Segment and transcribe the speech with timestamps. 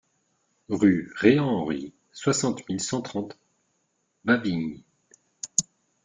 [0.69, 3.37] Rue Reant Henri, soixante mille cent trente
[4.25, 4.81] Wavignies